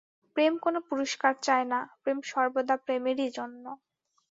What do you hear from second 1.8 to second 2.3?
প্রেম